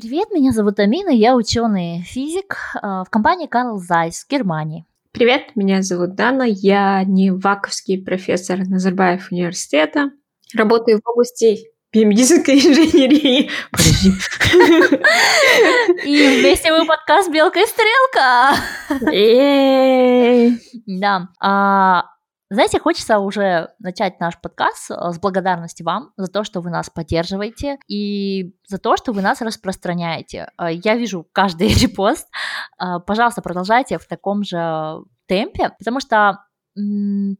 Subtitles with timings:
[0.00, 4.86] Привет, меня зовут Амина, я ученый-физик в компании Carl Zeiss в Германии.
[5.12, 10.10] Привет, меня зовут Дана, я не ваковский профессор Назарбаев университета,
[10.54, 11.58] работаю в области
[11.92, 13.50] биомедицинской инженерии.
[13.70, 14.12] Подожди.
[16.06, 18.54] И вместе мы подкаст «Белка и стрелка».
[20.86, 21.28] Да.
[22.52, 27.78] Знаете, хочется уже начать наш подкаст с благодарности вам за то, что вы нас поддерживаете
[27.86, 30.50] и за то, что вы нас распространяете.
[30.56, 32.26] А, я вижу каждый репост.
[32.76, 36.40] А, пожалуйста, продолжайте в таком же темпе, потому что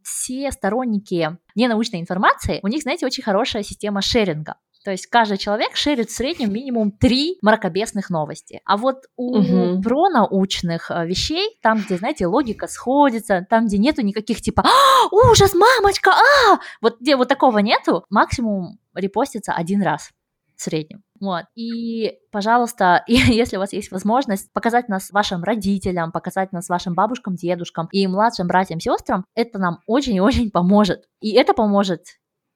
[0.04, 4.56] все сторонники ненаучной информации, у них, знаете, очень хорошая система шеринга.
[4.84, 8.62] То есть каждый человек шерит в среднем минимум три мракобесных новости.
[8.64, 9.82] А вот у угу.
[9.82, 15.54] пронаучных э, вещей, там, где, знаете, логика сходится, там, где нету никаких типа а, «Ужас,
[15.54, 16.12] мамочка!
[16.12, 20.10] а!» Вот где вот такого нету, максимум репостится один раз
[20.56, 21.02] в среднем.
[21.20, 21.44] Вот.
[21.54, 27.34] И, пожалуйста, если у вас есть возможность показать нас вашим родителям, показать нас вашим бабушкам,
[27.34, 31.04] дедушкам и младшим братьям, сестрам, это нам очень и очень поможет.
[31.20, 32.06] И это поможет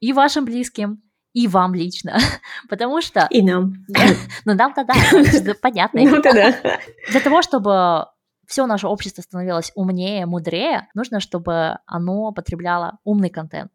[0.01, 1.03] и вашим близким,
[1.35, 2.19] и вам лично,
[2.71, 3.27] потому что...
[3.31, 3.75] И нам.
[4.47, 6.01] Ну, нам-то да, понятно.
[6.01, 6.79] Ну-то да.
[7.11, 8.07] Для того, чтобы
[8.47, 13.71] все наше общество становилось умнее, мудрее, нужно, чтобы оно потребляло умный контент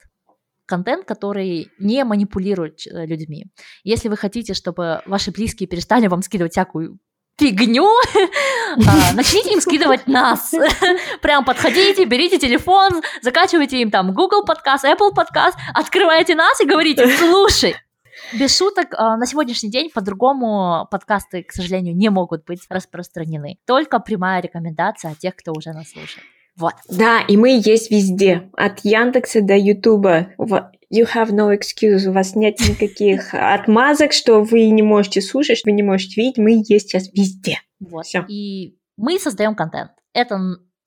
[0.66, 3.48] контент, который не манипулирует э, людьми.
[3.84, 7.00] Если вы хотите, чтобы ваши близкие перестали вам скидывать всякую
[7.40, 7.88] фигню,
[9.14, 10.54] начните им скидывать нас.
[11.22, 17.08] Прям подходите, берите телефон, закачивайте им там Google подкаст, Apple подкаст, открывайте нас и говорите,
[17.18, 17.76] слушай,
[18.34, 23.58] без шуток, а, на сегодняшний день по-другому подкасты, к сожалению, не могут быть распространены.
[23.66, 26.26] Только прямая рекомендация от тех, кто уже нас слушает.
[26.56, 26.74] Вот.
[26.90, 28.50] Да, и мы есть везде.
[28.54, 30.34] От Яндекса до Ютуба.
[30.38, 32.08] You have no excuse.
[32.08, 36.38] У вас нет никаких отмазок, что вы не можете слушать, вы не можете видеть.
[36.38, 37.60] Мы есть сейчас везде.
[37.80, 38.06] Вот.
[38.06, 38.26] Все.
[38.28, 39.92] И мы создаем контент.
[40.14, 40.40] Это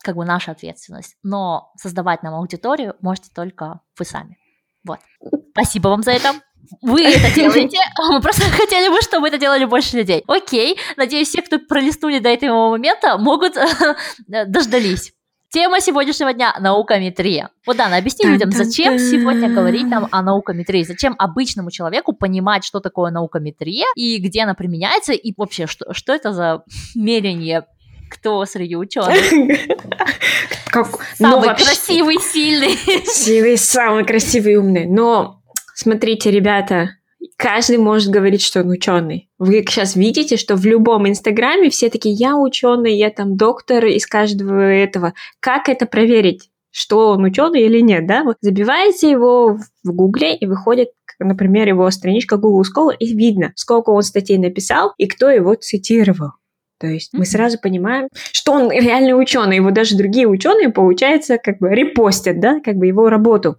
[0.02, 1.16] как бы наша ответственность.
[1.22, 4.38] Но создавать нам аудиторию можете только вы сами.
[4.84, 4.98] Вот.
[5.52, 6.32] Спасибо вам за это.
[6.80, 7.78] Вы это делаете,
[8.10, 10.22] мы просто хотели бы, чтобы это делали больше людей.
[10.26, 13.54] Окей, надеюсь, все, кто пролистнули до этого момента, могут
[14.26, 15.12] дождались.
[15.52, 17.50] Тема сегодняшнего дня– наукометрия.
[17.66, 20.82] Вот, Дана, объясни людям, зачем сегодня говорить нам о наукометрии?
[20.82, 26.14] Зачем обычному человеку понимать, что такое наукометрия и где она применяется, и вообще, что, что
[26.14, 26.62] это за
[26.94, 27.66] мерение
[28.10, 29.12] кто среди ученых?
[30.68, 30.86] Как,
[31.18, 32.74] самый ну, вообще, красивый, сильный.
[33.04, 34.86] Сильный, самый красивый, умный.
[34.86, 35.42] Но
[35.74, 36.96] смотрите, ребята,
[37.36, 39.28] каждый может говорить, что он ученый.
[39.38, 44.06] Вы сейчас видите, что в любом инстаграме все такие, я ученый, я там доктор из
[44.06, 45.14] каждого этого.
[45.40, 46.48] Как это проверить?
[46.72, 50.88] что он ученый или нет, да, вы забиваете его в гугле и выходит,
[51.18, 56.30] например, его страничка Google Scholar, и видно, сколько он статей написал и кто его цитировал.
[56.80, 57.18] То есть mm-hmm.
[57.18, 62.40] мы сразу понимаем, что он реальный ученый, его даже другие ученые, получается, как бы репостят,
[62.40, 63.58] да, как бы его работу.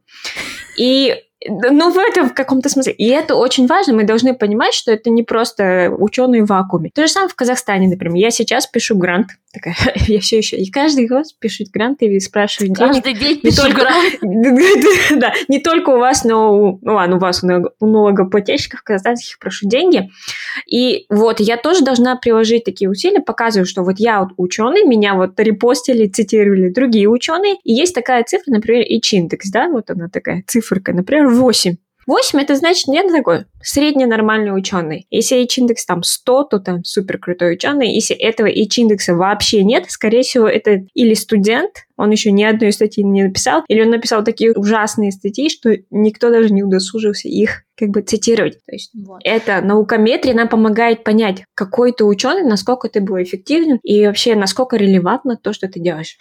[0.78, 1.16] И
[1.48, 2.94] ну, в этом в каком-то смысле.
[2.94, 3.94] И это очень важно.
[3.94, 6.92] Мы должны понимать, что это не просто ученые в вакууме.
[6.94, 8.16] То же самое в Казахстане, например.
[8.18, 9.28] Я сейчас пишу грант.
[9.54, 9.76] Такая,
[10.08, 10.58] я все еще.
[10.58, 13.88] И каждый год пишу гранты и спрашиваю Каждый день не только,
[15.16, 19.68] да, не только у вас, но у, ну ладно, у вас, у налогоплательщиков казахстанских прошу
[19.68, 20.10] деньги.
[20.68, 25.14] И вот я тоже должна приложить такие усилия, показываю, что вот я вот ученый, меня
[25.14, 27.58] вот репостили, цитировали другие ученые.
[27.64, 31.76] И есть такая цифра, например, H-индекс, да, вот она такая циферка, например, 8.
[32.08, 35.08] 8 это значит нет такой средний нормальный ученый.
[35.10, 37.94] Если H-индекс там 100, то там супер крутой ученый.
[37.94, 43.04] Если этого H-индекса вообще нет, скорее всего, это или студент, он еще ни одной статьи
[43.04, 47.90] не написал, или он написал такие ужасные статьи, что никто даже не удосужился их как
[47.90, 48.60] бы цитировать.
[48.66, 49.22] То есть вот.
[49.24, 54.78] это наукометрия нам помогает понять, какой ты ученый, насколько ты был эффективен и вообще насколько
[54.78, 56.18] релевантно то, что ты делаешь.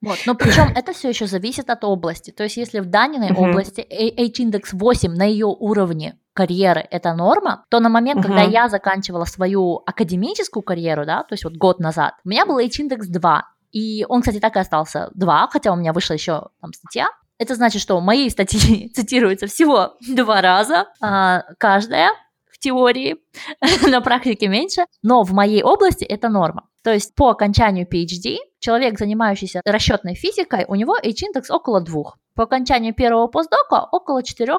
[0.00, 2.30] Вот, но причем это все еще зависит от области.
[2.30, 3.50] То есть если в Даниной uh-huh.
[3.50, 8.28] области H-индекс 8 на ее уровне карьеры это норма, то на момент, uh-huh.
[8.28, 12.58] когда я заканчивала свою академическую карьеру, да, то есть вот год назад, у меня был
[12.58, 16.72] H-индекс 2, и он, кстати, так и остался 2, хотя у меня вышла еще там
[16.72, 17.08] статья.
[17.38, 22.10] Это значит, что мои статьи цитируются всего два раза, а, каждая
[22.50, 23.16] в теории,
[23.88, 26.68] на практике меньше, но в моей области это норма.
[26.82, 32.16] То есть по окончанию PhD человек, занимающийся расчетной физикой, у него H-индекс около двух.
[32.34, 34.58] По окончанию первого постдока около 4-5.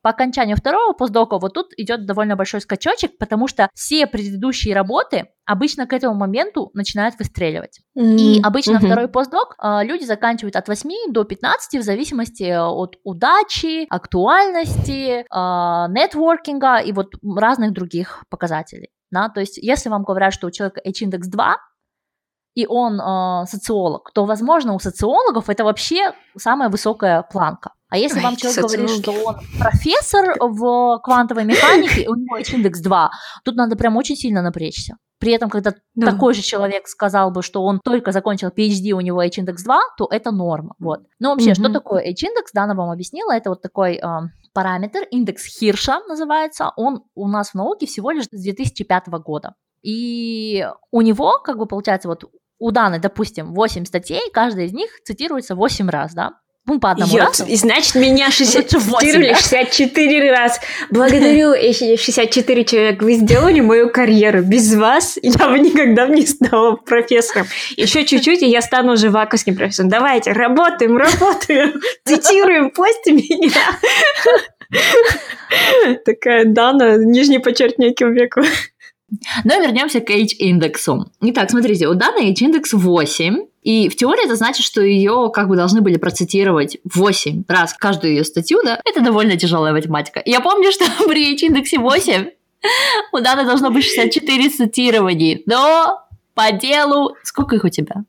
[0.00, 5.28] По окончанию второго постдока вот тут идет довольно большой скачочек, потому что все предыдущие работы
[5.44, 7.80] обычно к этому моменту начинают выстреливать.
[7.96, 8.16] Mm-hmm.
[8.16, 8.86] И обычно mm-hmm.
[8.86, 15.24] второй постдок э, люди заканчивают от 8 до 15 в зависимости от удачи, актуальности, э,
[15.30, 18.88] нетворкинга и вот разных других показателей.
[19.12, 19.28] Да?
[19.28, 21.56] То есть, если вам говорят, что у человека H-индекс 2,
[22.54, 27.72] и он э, социолог, то, возможно, у социологов это вообще самая высокая планка.
[27.88, 28.86] А если Ой, вам человек социологи.
[28.86, 33.10] говорит, что он профессор в квантовой механике, и у него индекс 2,
[33.44, 34.96] тут надо прям очень сильно напрячься.
[35.22, 36.10] При этом, когда да.
[36.10, 40.08] такой же человек сказал бы, что он только закончил PhD, у него H-индекс 2, то
[40.10, 40.74] это норма.
[40.80, 41.02] Вот.
[41.20, 41.54] Но вообще, mm-hmm.
[41.54, 44.20] что такое H-индекс, Дана вам объяснила, это вот такой э,
[44.52, 49.54] параметр, индекс Хирша называется, он у нас в науке всего лишь с 2005 года.
[49.82, 52.24] И у него, как бы, получается, вот
[52.62, 56.32] у Даны, допустим, 8 статей, каждая из них цитируется 8 раз, да?
[56.64, 57.44] Ну, по одному Йот, разу.
[57.46, 60.60] И значит, меня 60, цитировали 64 раз.
[60.90, 61.54] Благодарю
[61.96, 63.02] 64 человек.
[63.02, 64.44] Вы сделали мою карьеру.
[64.44, 67.48] Без вас я бы никогда не стала профессором.
[67.76, 69.90] Еще чуть-чуть, и я стану уже ваковским профессором.
[69.90, 73.50] Давайте, работаем, работаем, цитируем, постим меня.
[76.04, 78.42] Такая Дана, нижний подчеркивание веку.
[79.44, 81.10] Но вернемся к H-индексу.
[81.20, 85.56] Итак, смотрите, у данной H-индекс 8, и в теории это значит, что ее как бы
[85.56, 88.80] должны были процитировать 8 раз каждую ее статью, да?
[88.84, 90.22] Это довольно тяжелая математика.
[90.24, 92.26] Я помню, что при H-индексе 8
[93.12, 96.00] у Даны должно быть 64 цитирований, но
[96.34, 97.14] по делу...
[97.22, 98.04] Сколько их у тебя?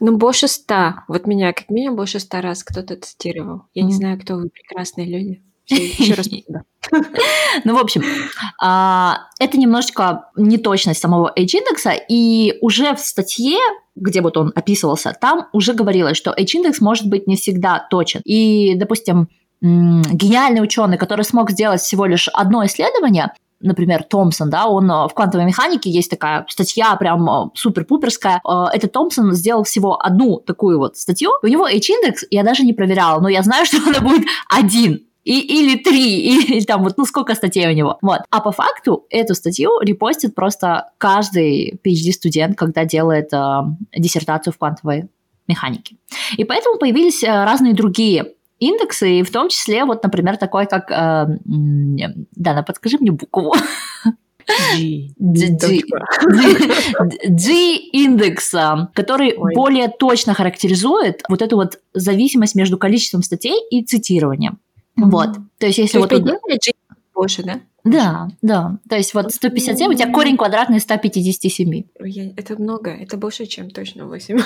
[0.00, 1.04] Ну, больше ста.
[1.08, 3.62] Вот меня как минимум больше ста раз кто-то цитировал.
[3.74, 3.86] Я mm.
[3.86, 5.42] не знаю, кто вы, прекрасные люди.
[5.70, 6.28] Еще раз
[7.64, 8.02] Ну, в общем,
[8.60, 13.58] а, это немножечко неточность самого H-индекса, и уже в статье,
[13.94, 18.20] где вот он описывался, там уже говорилось, что H-индекс может быть не всегда точен.
[18.24, 19.28] И, допустим,
[19.60, 25.14] гениальный ученый, который смог сделать всего лишь одно исследование, например, Томпсон, да, он э, в
[25.14, 28.40] квантовой механике есть такая статья прям э, супер-пуперская.
[28.48, 31.30] Э, этот Томпсон сделал всего одну такую вот статью.
[31.42, 35.60] У него H-индекс я даже не проверяла, но я знаю, что она будет один и,
[35.60, 36.18] или три,
[36.48, 37.98] или там вот, ну, сколько статей у него.
[38.02, 38.20] Вот.
[38.30, 43.60] А по факту эту статью репостит просто каждый PhD-студент, когда делает э,
[43.96, 45.08] диссертацию в квантовой
[45.46, 45.96] механике.
[46.36, 50.90] И поэтому появились э, разные другие индексы, и в том числе, вот, например, такой, как...
[50.90, 53.54] Э, Дана, подскажи мне букву.
[57.28, 59.54] G-индекса, который Ой.
[59.54, 64.58] более точно характеризует вот эту вот зависимость между количеством статей и цитированием.
[64.96, 65.30] Вот.
[65.58, 66.10] То есть, если вот...
[66.10, 66.28] Тут...
[67.14, 67.60] больше, да?
[67.84, 68.76] Да, да.
[68.88, 71.84] То есть вот 157, у тебя корень квадратный 157.
[72.36, 74.38] Это много, это больше, чем точно 8.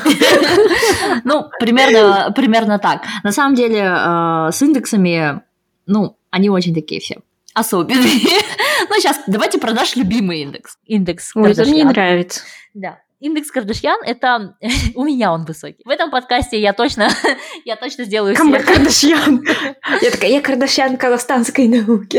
[1.24, 3.02] Ну, примерно, примерно так.
[3.24, 5.42] На самом деле, э, с индексами,
[5.86, 7.16] ну, они очень такие все
[7.54, 8.04] особенные.
[8.90, 10.76] Ну, сейчас давайте про наш любимый индекс.
[10.84, 12.42] Индекс Ой, это мне нравится.
[12.74, 12.98] Да.
[13.24, 14.54] Индекс Кардашьян– это
[14.94, 15.82] у меня он высокий.
[15.86, 17.08] В этом подкасте я точно,
[17.64, 19.42] я точно сделаю Камбар Кардашьян.
[20.02, 22.18] Я такая, я Кардашьян казахстанской науки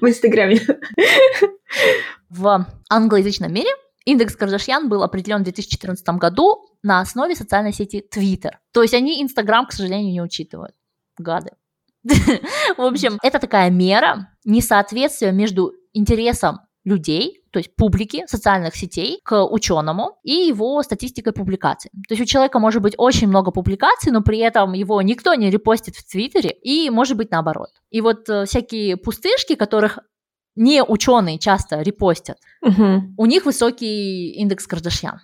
[0.00, 0.60] в Инстаграме.
[2.30, 3.70] В англоязычном мире
[4.04, 8.54] индекс Кардашьян был определен в 2014 году на основе социальной сети Twitter.
[8.72, 10.74] То есть они Инстаграм, к сожалению, не учитывают.
[11.16, 11.52] Гады.
[12.02, 19.44] В общем, это такая мера несоответствия между интересом людей, то есть публики социальных сетей к
[19.44, 21.90] ученому и его статистикой публикаций.
[22.08, 25.50] То есть у человека может быть очень много публикаций, но при этом его никто не
[25.50, 27.70] репостит в Твиттере, и может быть наоборот.
[27.90, 29.98] И вот э, всякие пустышки, которых
[30.54, 33.02] не ученые часто репостят, угу.
[33.16, 35.20] у них высокий индекс Кардашьян.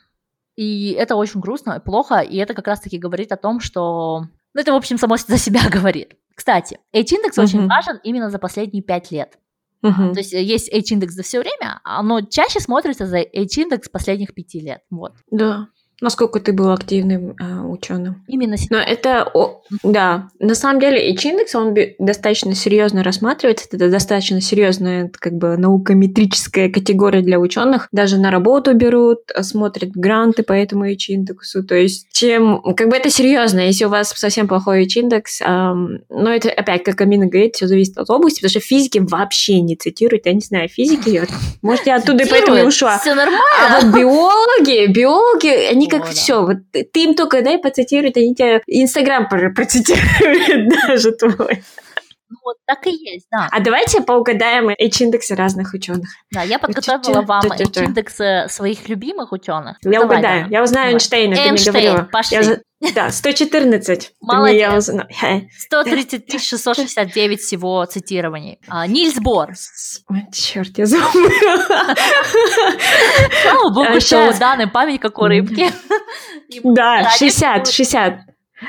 [0.57, 4.27] И это очень грустно и плохо, и это как раз-таки говорит о том, что...
[4.53, 6.17] Ну, это, в общем, само за себя говорит.
[6.35, 7.45] Кстати, H-индекс угу.
[7.45, 9.39] очень важен именно за последние пять лет.
[9.85, 10.13] Uh-huh.
[10.13, 14.61] То есть э, есть H-индекс за все время, но чаще смотрится за H-индекс последних пяти
[14.61, 14.81] лет.
[14.91, 15.15] Вот.
[15.31, 15.69] Да.
[16.03, 18.25] Насколько ты был активным э, ученым?
[18.27, 24.41] Именно Но это, о, да, на самом деле H-индекс, он достаточно серьезно рассматривается, это достаточно
[24.41, 27.89] серьезная как бы наукометрическая категория для ученых.
[27.93, 31.63] Даже на работу берут, смотрят гранты по этому H-индексу.
[31.63, 36.31] То есть, чем, как бы это серьезно, если у вас совсем плохой H-индекс, эм, но
[36.31, 40.27] это опять, как Амина говорит, все зависит от области, потому что физики вообще не цитируют,
[40.27, 41.23] я не знаю, физики,
[41.63, 42.99] может, я оттуда и поэтому и ушла.
[42.99, 43.41] Все нормально.
[43.61, 46.11] А вот биологи, биологи, они как да.
[46.11, 46.45] все.
[46.45, 51.63] Вот ты им только дай поцитируют, они тебя Инстаграм процитируют даже твой.
[52.33, 53.47] Ну, вот так и есть, да.
[53.51, 56.09] А давайте поугадаем H-индексы разных ученых.
[56.31, 59.77] Да, я подготовила вам H-индексы своих любимых ученых.
[59.83, 60.45] Я угадаю.
[60.49, 60.57] Да.
[60.57, 60.93] Я узнаю.
[60.93, 62.09] Эйнштейна, ты мне говорила.
[62.11, 62.39] пошли.
[62.95, 64.13] Да, 114.
[64.23, 64.59] Молодец.
[64.59, 65.49] Я узнаю.
[65.59, 68.59] 130 669 всего цитирований.
[68.67, 69.51] А, Нильс Бор.
[70.33, 71.31] черт, я забыла.
[73.43, 75.71] Слава богу, что у Даны память как у рыбки.
[76.65, 78.21] Да, 60, 60.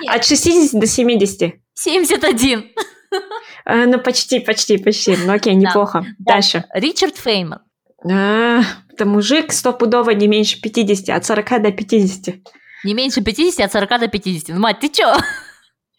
[0.08, 1.54] От 60 до 70.
[1.74, 2.72] 71.
[3.66, 5.16] Э, ну, почти, почти, почти.
[5.16, 6.06] Ну, окей, неплохо.
[6.20, 6.34] Да.
[6.34, 6.66] Дальше.
[6.74, 7.60] Ричард Фейман.
[8.06, 12.36] А, это мужик стопудово не меньше 50, от 40 до 50.
[12.84, 14.56] Не меньше 50, от 40 до 50.
[14.56, 15.16] Ну, мать, ты чё?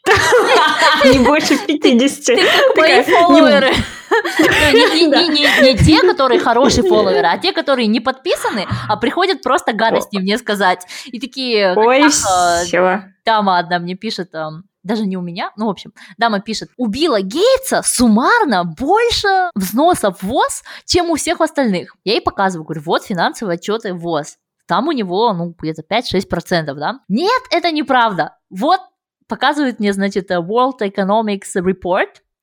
[1.05, 2.39] Не больше 50.
[2.77, 3.73] Мои фолловеры.
[4.73, 10.39] Не те, которые хорошие фолловеры, а те, которые не подписаны, а приходят просто гадости мне
[10.39, 10.87] сказать.
[11.07, 11.75] И такие...
[11.75, 13.05] Ой, все.
[13.25, 14.35] Дама одна мне пишет,
[14.85, 20.63] даже не у меня, ну, в общем, дама пишет, убила Гейтса суммарно больше взносов ВОЗ,
[20.85, 21.97] чем у всех остальных.
[22.05, 24.37] Я ей показываю, говорю, вот финансовые отчеты ВОЗ.
[24.67, 27.01] Там у него, ну, где-то 5-6%, да?
[27.09, 28.37] Нет, это неправда.
[28.51, 28.81] Вот
[29.27, 32.34] показывает мне, значит, World Economics Report, Э,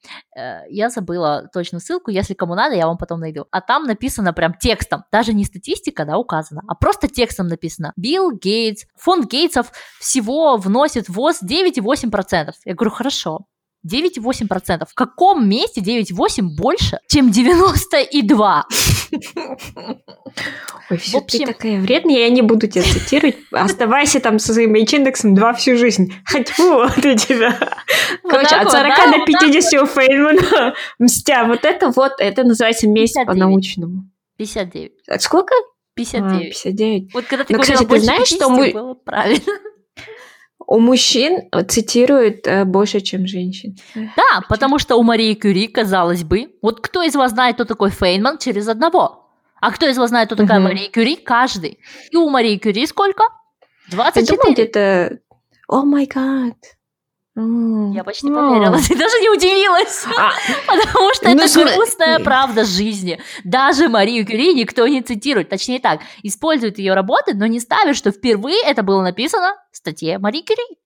[0.69, 3.45] я забыла точно ссылку, если кому надо, я вам потом найду.
[3.51, 7.93] А там написано прям текстом, даже не статистика, да, указана, а просто текстом написано.
[7.95, 12.51] Билл Гейтс, фонд Гейтсов всего вносит в ВОЗ 9,8%.
[12.65, 13.45] Я говорю, хорошо,
[13.87, 14.85] 9,8%.
[14.87, 18.65] В каком месте 9,8 больше, чем 92?
[20.89, 21.39] Ой, все общем...
[21.39, 23.37] ты такая вредная, я не буду тебя цитировать.
[23.51, 26.13] Оставайся там со своим H-индексом 2 всю жизнь.
[26.29, 27.57] Хоть фу, ты тебя.
[28.23, 31.45] Короче, от 40 до 50 у Фейнмана мстя.
[31.45, 34.09] Вот это вот, это называется месть по-научному.
[34.37, 34.91] 59.
[35.19, 35.53] Сколько?
[35.95, 36.43] 59.
[36.49, 37.13] 59.
[37.13, 38.71] Вот когда ты говорила, кстати, ты знаешь, что мы...
[38.71, 39.53] было правильно
[40.71, 43.75] у мужчин цитируют э, больше, чем женщин.
[43.93, 47.89] Да, потому что у Марии Кюри, казалось бы, вот кто из вас знает, кто такой
[47.89, 49.27] Фейнман, через одного.
[49.59, 50.69] А кто из вас знает, кто такая угу.
[50.69, 51.17] Мария Кюри?
[51.17, 51.79] Каждый.
[52.09, 53.25] И у Марии Кюри сколько?
[53.89, 54.25] 24.
[54.25, 55.19] Я думаю, где-то...
[55.67, 56.55] О май гад.
[57.33, 60.31] Я почти поверила, ты даже не удивилась, а,
[60.67, 61.73] потому что ну, это см...
[61.73, 63.21] грустная правда жизни.
[63.45, 68.11] Даже Марию Кюри никто не цитирует, точнее так, использует ее работы, но не ставит, что
[68.11, 70.77] впервые это было написано в статье Марии Кюри.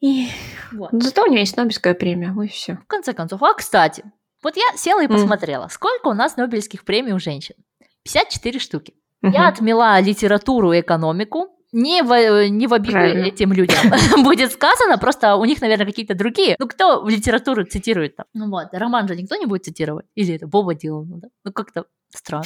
[0.00, 0.28] И...
[0.72, 0.90] Вот.
[0.92, 2.74] Зато у нее есть Нобелевская премия, вот и все.
[2.74, 4.04] В конце концов, а кстати,
[4.42, 5.70] вот я села и посмотрела, mm.
[5.70, 7.54] сколько у нас Нобелевских премий у женщин.
[8.02, 8.94] 54 штуки.
[9.22, 13.24] Я отмела литературу и экономику, не в, не в обиду Правильно.
[13.24, 13.78] этим людям
[14.24, 16.56] будет сказано, просто у них, наверное, какие-то другие.
[16.58, 18.26] Ну, кто в литературу цитирует там?
[18.34, 20.06] Ну вот, роман же никто не будет цитировать.
[20.14, 21.28] Или это Боба Дилан, да?
[21.44, 22.44] Ну, как-то странно.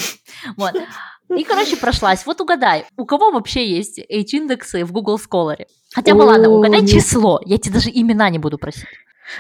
[0.56, 0.74] Вот.
[1.36, 2.24] И, короче, прошлась.
[2.24, 5.66] Вот угадай, у кого вообще есть H-индексы в Google Scholar?
[5.92, 7.40] Хотя бы ладно, угадай число.
[7.44, 8.86] Я тебе даже имена не буду просить.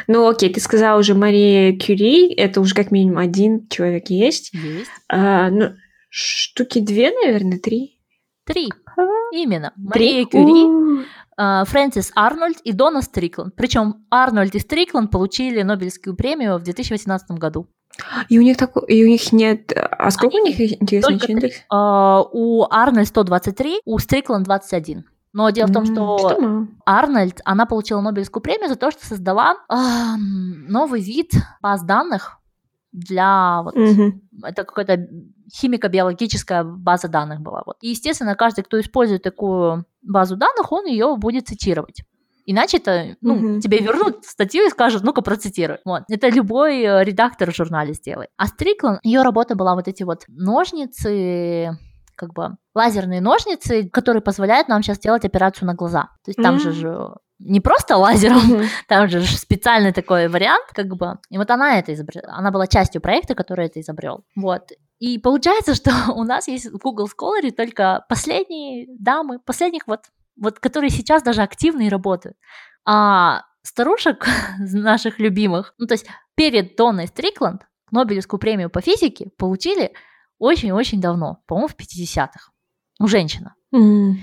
[0.08, 4.52] Ну, окей, ты сказала уже Мария Кюри, это уже как минимум один человек есть.
[4.52, 4.90] Есть.
[5.08, 5.74] А, ну,
[6.08, 8.00] штуки две, наверное, три.
[8.44, 8.68] Три.
[9.32, 9.72] Именно.
[9.76, 11.04] Мария Кюри,
[11.36, 13.54] а, Фрэнсис Арнольд и Дона Стрикланд.
[13.56, 17.66] Причем Арнольд и Стрикланд получили Нобелевскую премию в 2018 году.
[18.28, 19.72] И у них так, и у них нет.
[19.74, 21.62] А сколько Они у них интересный индекс?
[21.72, 25.04] Uh, у Арнольд 123, у Стрикланд 21.
[25.32, 29.56] Но дело в том, что, что Арнольд, она получила Нобелевскую премию за то, что создала
[29.68, 29.76] э,
[30.16, 32.38] новый вид баз данных
[32.92, 34.12] для вот, mm-hmm.
[34.44, 35.06] это какая-то
[35.52, 37.62] химико-биологическая база данных была.
[37.66, 37.76] Вот.
[37.80, 42.02] И, естественно, каждый, кто использует такую базу данных, он ее будет цитировать.
[42.46, 43.60] Иначе это, ну, mm-hmm.
[43.60, 45.78] тебе вернут статью и скажут, ну-ка процитируй.
[45.84, 46.04] Вот.
[46.08, 48.30] Это любой э, редактор в журнале сделает.
[48.36, 51.76] А Стриклан, ее работа была вот эти вот ножницы,
[52.14, 56.10] как бы лазерные ножницы, которые позволяют нам сейчас делать операцию на глаза.
[56.24, 56.70] То есть там mm-hmm.
[56.70, 58.66] же не просто лазером, mm-hmm.
[58.88, 61.18] там же специальный такой вариант, как бы.
[61.30, 62.32] И вот она это изобрела.
[62.32, 64.24] Она была частью проекта, который это изобрел.
[64.36, 64.70] Вот.
[64.98, 70.06] И получается, что у нас есть в Google Scholar только последние дамы, последних вот,
[70.40, 72.36] вот, которые сейчас даже активно и работают.
[72.84, 74.26] А старушек
[74.58, 79.92] наших любимых, ну то есть перед Донной Стрикланд Нобелевскую премию по физике получили
[80.38, 82.50] очень-очень давно, по-моему, в 50-х.
[82.98, 83.54] Ну, женщина.
[83.74, 84.14] Mm.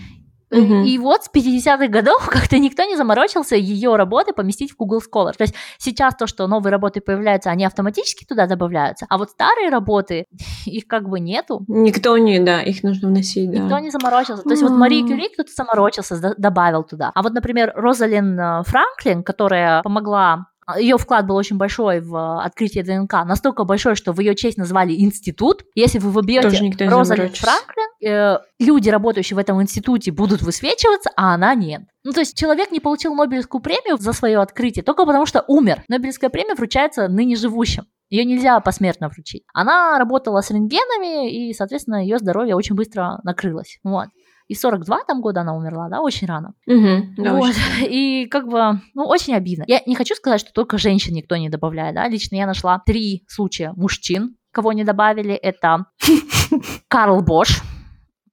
[0.54, 0.86] Угу.
[0.86, 5.34] И вот с 50-х годов как-то никто не заморочился ее работы поместить в Google Scholar.
[5.34, 9.70] То есть сейчас то, что новые работы появляются, они автоматически туда добавляются, а вот старые
[9.70, 10.26] работы,
[10.66, 11.64] их как бы нету.
[11.68, 13.60] Никто не, да, их нужно вносить, да.
[13.60, 14.44] Никто не заморочился.
[14.44, 17.12] То есть вот Мария Кюри кто-то заморочился, добавил туда.
[17.14, 22.84] А вот, например, Розалин э, Франклин, которая помогла ее вклад был очень большой в открытие
[22.84, 25.64] ДНК, настолько большой, что в ее честь назвали институт.
[25.76, 31.54] Если вы выбьете Розалинд Франклин, э, люди, работающие в этом институте, будут высвечиваться, а она
[31.56, 31.82] нет.
[32.04, 35.84] Ну, то есть человек не получил Нобелевскую премию за свое открытие только потому, что умер.
[35.88, 37.86] Нобелевская премия вручается ныне живущим.
[38.10, 39.44] Ее нельзя посмертно вручить.
[39.54, 43.80] Она работала с рентгенами, и, соответственно, ее здоровье очень быстро накрылось.
[43.84, 44.10] Вот
[44.54, 46.54] и 42 там года она умерла, да, очень рано.
[46.68, 47.50] Угу, да, вот.
[47.50, 47.62] очень.
[47.90, 49.64] И как бы, ну, очень обидно.
[49.68, 53.24] Я не хочу сказать, что только женщин никто не добавляет, да, лично я нашла три
[53.28, 55.86] случая мужчин, кого не добавили, это
[56.88, 57.64] Карл Бош,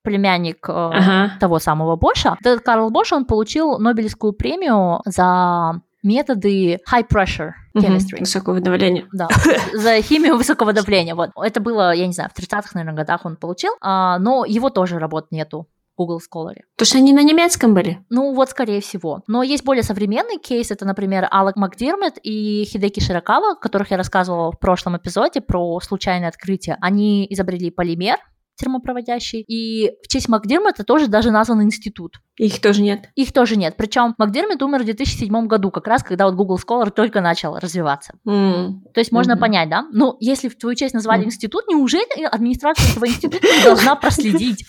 [0.03, 1.33] племянник э, ага.
[1.41, 2.37] того самого Боша.
[2.41, 8.17] Этот Карл Бош, он получил Нобелевскую премию за методы high pressure chemistry.
[8.17, 9.07] Угу, высокого давления.
[9.13, 9.29] Да,
[9.75, 11.15] за химию высокого давления.
[11.15, 11.31] Вот.
[11.37, 14.99] Это было, я не знаю, в 30-х, наверное, годах он получил, а, но его тоже
[14.99, 15.67] работ нету.
[15.97, 16.57] Google Scholar.
[16.77, 18.05] Потому что они на немецком были?
[18.09, 19.23] Ну, вот, скорее всего.
[19.27, 24.53] Но есть более современный кейс, это, например, Алек Макдермит и Хидеки Широкава, которых я рассказывала
[24.53, 26.77] в прошлом эпизоде про случайное открытие.
[26.81, 28.19] Они изобрели полимер,
[28.61, 29.41] термопроводящий.
[29.41, 32.21] И в честь Макдермата тоже даже назван институт.
[32.41, 33.11] Их тоже нет?
[33.17, 33.75] Их тоже нет.
[33.77, 38.15] Причем Макдермит умер в 2007 году, как раз когда вот Google Scholar только начал развиваться.
[38.27, 38.81] Mm.
[38.95, 39.39] То есть можно mm-hmm.
[39.39, 39.87] понять, да?
[39.93, 41.27] Ну, если в твою честь назвали mm.
[41.27, 44.65] институт, неужели администрация этого института должна проследить?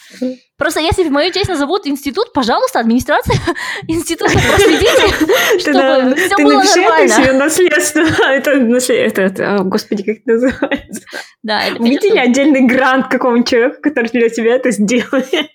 [0.57, 3.37] Просто если в мою честь назовут институт, пожалуйста, администрация
[3.87, 7.07] института проследите, чтобы все было нормально.
[7.07, 8.01] себе наследство.
[8.01, 8.51] Это,
[9.21, 11.03] это, господи, как это называется?
[11.41, 15.51] Да, это отдельный грант какому-нибудь человеку, который для тебя это сделает?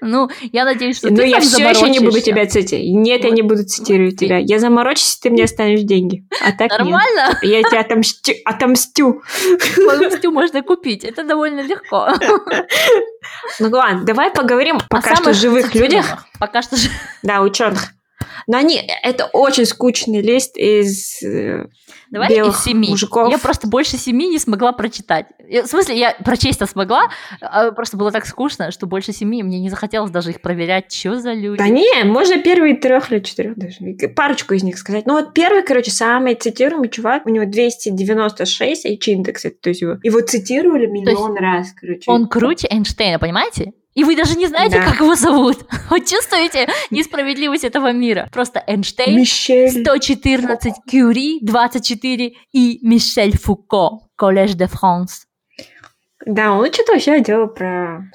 [0.00, 2.88] Ну, я надеюсь, что Но ты я все еще не буду тебя цитировать.
[2.88, 4.38] Нет, я не буду цитировать тебя.
[4.38, 6.26] Я заморочусь, ты мне оставишь деньги.
[6.42, 7.38] А так Нормально?
[7.42, 8.32] Я тебя отомстю.
[8.44, 9.22] отомстю.
[9.88, 11.04] Отомстю можно купить.
[11.04, 12.08] Это довольно легко.
[13.60, 16.26] Ну ладно, давай поговорим пока что живых людях.
[16.38, 16.76] Пока что
[17.22, 17.92] Да, ученых.
[18.46, 21.66] Но они, это очень скучный лист из э,
[22.10, 22.90] Давай белых из семи.
[22.90, 23.30] мужиков.
[23.30, 25.26] Я просто больше семи не смогла прочитать.
[25.38, 29.70] В смысле, я прочесть-то смогла, а просто было так скучно, что больше семи мне не
[29.70, 31.58] захотелось даже их проверять, что за люди.
[31.58, 33.78] Да не, можно первые трех или четырех даже.
[34.14, 35.06] Парочку из них сказать.
[35.06, 40.20] Ну вот первый, короче, самый цитируемый чувак, у него 296 H-индекс, то есть его, его
[40.20, 42.10] цитировали миллион раз, короче.
[42.10, 43.72] Он круче Эйнштейна, понимаете?
[43.94, 44.84] И вы даже не знаете, да.
[44.84, 45.58] как его зовут.
[45.90, 48.28] Вот чувствуете несправедливость этого мира.
[48.32, 49.70] Просто Эйнштейн, Мишель.
[49.70, 55.26] 114, Кюри, 24 и Мишель Фуко, Коллеж де Франс.
[56.26, 58.10] Да, он что-то вообще делал про...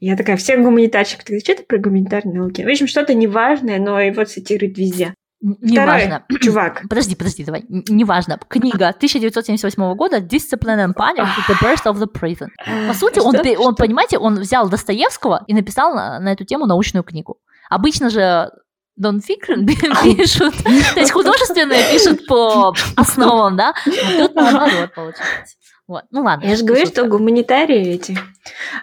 [0.00, 2.62] Я такая, все гуманитарщики, ты что-то про гуманитарные науки.
[2.62, 5.14] В общем, что-то неважное, но его цитируют везде.
[5.40, 6.24] Неважно.
[6.42, 6.82] чувак.
[6.88, 7.64] Подожди, подожди, давай.
[7.68, 8.38] Неважно.
[8.48, 11.26] Книга 1978 года «Discipline and Panic.
[11.48, 12.48] The Burst of the Prison».
[12.88, 17.04] По сути, он, он, понимаете, он взял Достоевского и написал на, на эту тему научную
[17.04, 17.38] книгу.
[17.70, 18.50] Обычно же
[18.96, 19.64] Дон Фикшн
[20.02, 23.72] пишут, то есть художественные пишут по основам, да?
[23.86, 25.56] А тут наоборот получается.
[25.90, 26.04] Вот.
[26.12, 26.46] Ну ладно.
[26.46, 28.16] Я же говорю, что гуманитарии эти.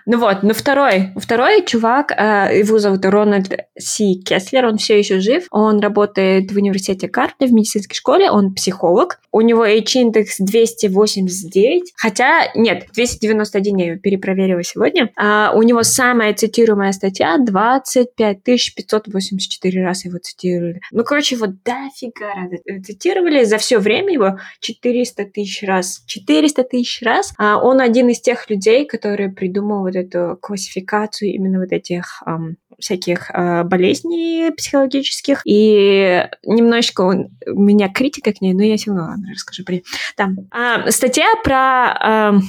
[0.05, 5.19] Ну вот, ну второй, второй чувак, э, его зовут Рональд Си Кеслер, он все еще
[5.19, 11.93] жив, он работает в университете Карты в медицинской школе, он психолог, у него H-индекс 289,
[11.95, 19.83] хотя, нет, 291, я ее перепроверила сегодня, а у него самая цитируемая статья 25 584
[19.83, 20.81] раз его цитировали.
[20.91, 22.33] Ну, короче, вот дофига
[22.65, 26.03] раз цитировали за все время его 400 тысяч раз.
[26.05, 27.33] 400 тысяч тысяч раз.
[27.37, 32.57] А он один из тех людей, которые придумал вот эту классификацию именно вот этих эм,
[32.79, 35.41] всяких э, болезней психологических.
[35.45, 39.63] И немножечко он, у меня критика к ней, но я все равно ладно, расскажу.
[39.63, 39.83] При...
[40.15, 42.33] Там а, статья про...
[42.35, 42.39] Э,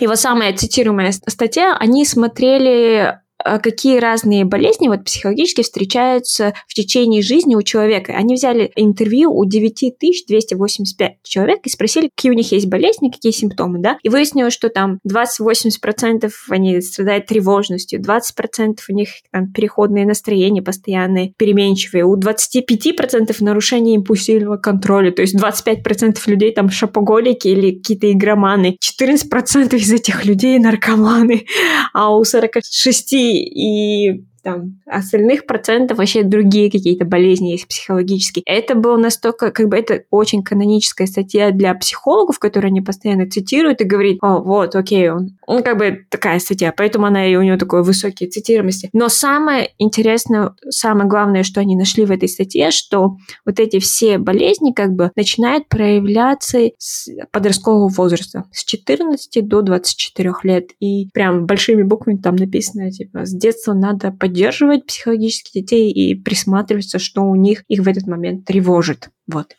[0.00, 3.18] его самая цитируемая статья, они смотрели
[3.58, 8.12] какие разные болезни вот психологически встречаются в течение жизни у человека.
[8.12, 13.78] Они взяли интервью у 9285 человек и спросили, какие у них есть болезни, какие симптомы,
[13.78, 20.62] да, и выяснилось, что там 20-80% они страдают тревожностью, 20% у них там переходные настроения
[20.62, 28.10] постоянные, переменчивые, у 25% нарушение импульсивного контроля, то есть 25% людей там шапоголики или какие-то
[28.12, 31.46] игроманы, 14% из этих людей наркоманы,
[31.94, 38.42] а у 46 и там остальных процентов вообще другие какие-то болезни есть психологические.
[38.46, 43.80] Это было настолько, как бы это очень каноническая статья для психологов, которые они постоянно цитируют
[43.80, 47.42] и говорят, о, вот, окей, он, он как бы такая статья, поэтому она и у
[47.42, 48.90] него такой высокие цитируемости.
[48.92, 54.18] Но самое интересное, самое главное, что они нашли в этой статье, что вот эти все
[54.18, 60.70] болезни как бы начинают проявляться с подросткового возраста, с 14 до 24 лет.
[60.80, 66.98] И прям большими буквами там написано, типа, с детства надо поддерживать психологически детей и присматриваться,
[66.98, 69.08] что у них их в этот момент тревожит.
[69.26, 69.56] Вот.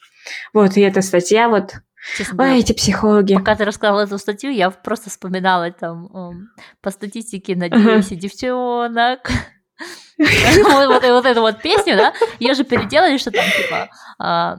[0.53, 1.75] Вот, и эта статья вот
[2.17, 3.35] Честно, Ой, эти психологи.
[3.35, 6.49] Пока ты рассказала эту статью, я просто вспоминала там
[6.81, 9.19] по статистике на 10 девчонок.
[10.17, 14.57] вот, эту вот песню, да, ее же переделали, что там типа а,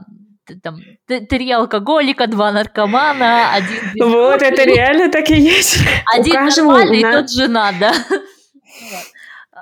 [0.61, 5.79] там три алкоголика, два наркомана, один Вот, это реально так и есть.
[6.13, 7.93] Один нормальный, и тот жена, да.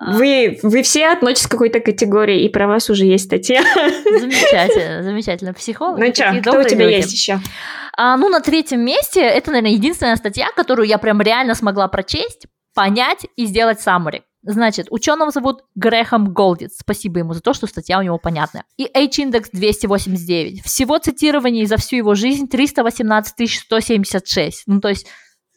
[0.01, 3.61] Вы, вы все относитесь к какой-то категории, и про вас уже есть статья.
[4.03, 5.53] Замечательно, замечательно.
[5.53, 5.99] Психолог.
[5.99, 6.95] Ну что, кто у тебя люди.
[6.95, 7.39] есть еще?
[7.97, 12.47] А, ну, на третьем месте, это, наверное, единственная статья, которую я прям реально смогла прочесть,
[12.73, 14.21] понять и сделать summary.
[14.41, 16.77] Значит, ученого зовут Грэхэм Голдиц.
[16.79, 18.63] Спасибо ему за то, что статья у него понятная.
[18.77, 20.63] И H-индекс 289.
[20.63, 24.63] Всего цитирований за всю его жизнь 318 176.
[24.65, 25.07] Ну, то есть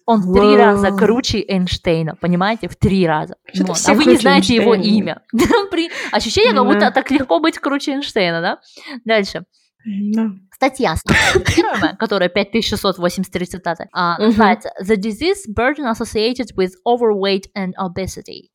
[0.07, 2.69] он в три раза круче Эйнштейна, понимаете?
[2.69, 3.37] В три раза.
[3.55, 3.79] Вот.
[3.87, 5.23] А вы не знаете его имя.
[6.13, 8.59] Ощущение, как будто так легко быть круче Эйнштейна, да?
[9.05, 9.45] Дальше.
[10.55, 10.95] Статья,
[11.57, 18.52] первая, которая 5683 цитаты, а, называется «The disease burden associated with overweight and obesity».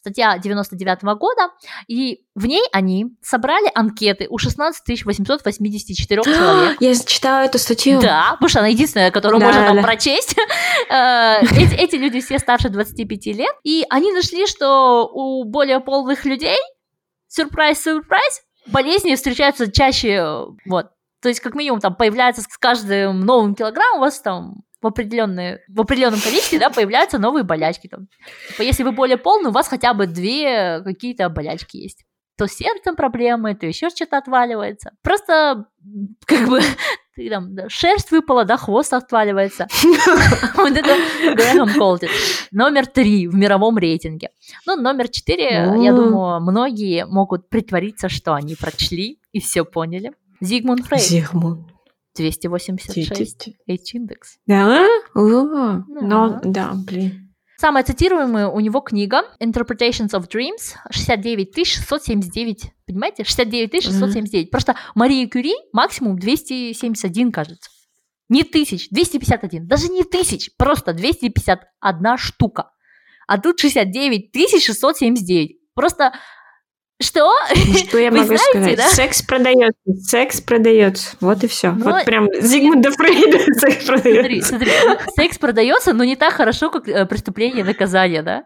[0.00, 1.50] Статья 99 -го года,
[1.88, 6.76] и в ней они собрали анкеты у 16 884 человек.
[6.80, 8.00] Я читала эту статью.
[8.00, 9.82] Да, потому что она единственная, которую да, можно там да.
[9.82, 10.36] прочесть.
[10.88, 16.24] Э, эти, эти люди все старше 25 лет, и они нашли, что у более полных
[16.24, 16.58] людей,
[17.28, 20.86] сюрприз-сюрприз, болезни встречаются чаще, вот.
[21.22, 25.60] То есть, как минимум, там появляется с каждым новым килограммом у вас там в, определенные,
[25.68, 27.88] в определенном количестве, да, появляются новые болячки.
[27.88, 28.08] Там.
[28.48, 32.04] Типа, если вы более полный, у вас хотя бы две какие-то болячки есть.
[32.36, 34.92] То с сердцем проблемы, то еще что-то отваливается.
[35.02, 35.66] Просто,
[36.24, 36.60] как бы,
[37.14, 39.66] ты там, да, шерсть выпала, да, хвост отваливается.
[40.54, 40.96] Вот это
[41.34, 42.10] Грэхэм Колтит.
[42.50, 44.30] Номер три в мировом рейтинге.
[44.66, 50.12] Ну, номер четыре, я думаю, многие могут притвориться, что они прочли и все поняли.
[50.40, 51.02] Зигмунд Фрейд.
[51.02, 51.68] Зигмунд.
[52.16, 54.38] 286 H-индекс.
[54.46, 54.86] Да?
[55.14, 57.30] О, ну, да, блин.
[57.60, 62.72] Самая цитируемая у него книга Interpretations of Dreams 69 679.
[62.86, 63.24] Понимаете?
[63.24, 64.46] 69 679.
[64.46, 64.50] Mm-hmm.
[64.50, 67.70] Просто Мария Кюри максимум 271, кажется.
[68.30, 69.66] Не тысяч, 251.
[69.66, 72.70] Даже не тысяч, просто 251 штука.
[73.26, 75.58] А тут 69 679.
[75.74, 76.14] Просто
[77.00, 77.32] что?
[77.76, 78.76] Что я могу знаете, сказать?
[78.76, 78.88] Да?
[78.88, 81.16] Секс продается, секс продается.
[81.20, 81.72] Вот и все.
[81.72, 81.92] Но...
[81.92, 84.48] Вот прям Зигмунда Фрейда секс продается.
[84.48, 84.70] Смотри, смотри,
[85.16, 88.44] секс продается, но не так хорошо, как э, преступление и наказание, да?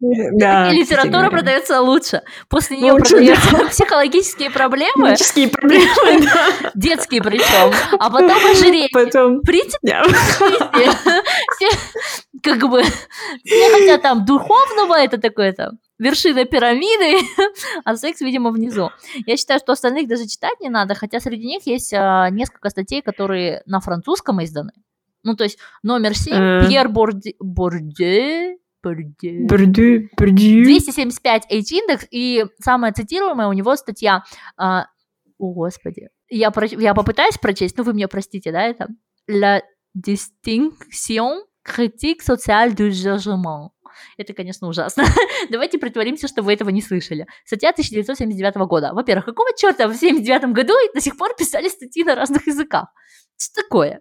[0.00, 2.22] Да, и литература продается лучше.
[2.48, 3.64] После нее лучше, продаются да.
[3.70, 5.14] психологические проблемы.
[5.14, 6.70] Психологические проблемы, да.
[6.74, 7.72] Детские причем.
[7.98, 8.88] А потом ожирение.
[8.92, 9.40] Потом.
[9.40, 10.02] Принципе, да.
[11.56, 11.70] все,
[12.42, 12.82] как бы,
[13.44, 17.26] все хотят там духовного, это такое там вершина пирамиды,
[17.84, 18.90] а секс, видимо, внизу.
[19.26, 23.02] Я считаю, что остальных даже читать не надо, хотя среди них есть а, несколько статей,
[23.02, 24.72] которые на французском изданы.
[25.22, 26.66] Ну, то есть номер 7, э.
[26.68, 27.34] Пьер Борде...
[27.40, 28.58] Борде...
[28.82, 29.46] Борде...
[29.48, 30.08] Борде...
[30.16, 30.64] Борде...
[30.64, 34.22] 275 H-индекс, и самая цитируемая у него статья...
[34.56, 34.86] А...
[35.38, 36.08] О, господи.
[36.28, 36.66] Я, про...
[36.66, 38.88] я попытаюсь прочесть, ну вы мне простите, да, это...
[39.30, 39.62] La
[39.96, 43.70] distinction critique sociale du jugement.
[44.16, 45.04] Это, конечно, ужасно.
[45.50, 47.26] Давайте притворимся, что вы этого не слышали.
[47.44, 48.92] Статья 1979 года.
[48.92, 52.88] Во-первых, какого черта в 1979 году до сих пор писали статьи на разных языках?
[53.36, 54.00] Что такое?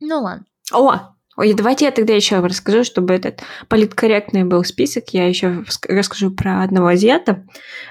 [0.00, 0.44] Ну ладно.
[0.72, 5.04] О, Ой, давайте я тогда еще расскажу, чтобы этот политкорректный был список.
[5.10, 7.46] Я еще расскажу про одного азиата.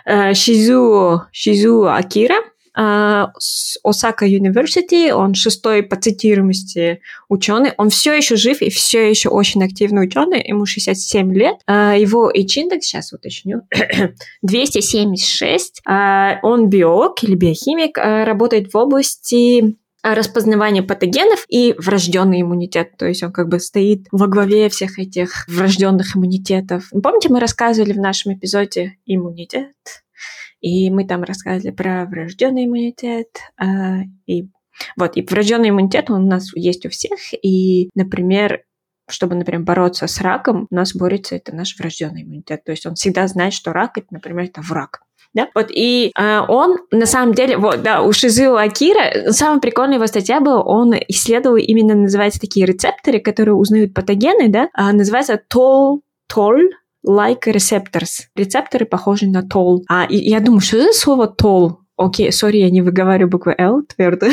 [0.05, 2.35] Э, Шизу, Шизу Акира
[2.73, 9.63] Осака University, он шестой по цитируемости ученый, он все еще жив и все еще очень
[9.63, 13.61] активный ученый, ему 67 лет, а, его H-индекс, сейчас уточню,
[14.41, 22.97] 276, а, он биолог или биохимик, работает в области распознавания патогенов и врожденный иммунитет.
[22.97, 26.89] То есть он как бы стоит во главе всех этих врожденных иммунитетов.
[27.03, 29.73] Помните, мы рассказывали в нашем эпизоде иммунитет?
[30.61, 33.27] И мы там рассказывали про врожденный иммунитет.
[33.61, 34.47] Э, и
[34.95, 37.19] вот, и врожденный иммунитет он у нас есть у всех.
[37.41, 38.63] И, например,
[39.09, 42.63] чтобы, например, бороться с раком, у нас борется это наш врожденный иммунитет.
[42.63, 45.01] То есть он всегда знает, что рак, это, например, это враг.
[45.33, 45.47] Да?
[45.55, 50.07] Вот, и э, он, на самом деле, вот, да, у Шизу Акира, самая прикольная его
[50.07, 56.01] статья была, он исследовал именно, называется, такие рецепторы, которые узнают патогены, да, а, называется TOL,
[56.33, 56.59] TOL,
[57.07, 58.27] like receptors.
[58.35, 59.79] Рецепторы похожи на toll.
[59.89, 61.77] А и, я думаю, что это слово toll?
[61.97, 64.27] Окей, сори, я не выговариваю букву L твердо.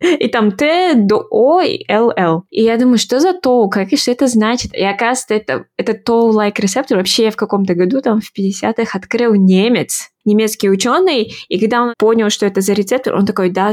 [0.00, 2.44] И там Т, до О и Л, Л.
[2.50, 3.68] И я думаю, что за toll?
[3.68, 4.74] Как и что это значит?
[4.74, 10.10] И оказывается, это, это toll-like рецептор вообще в каком-то году, там, в 50-х, открыл немец,
[10.24, 13.72] немецкий ученый, и когда он понял, что это за рецептор, он такой, да,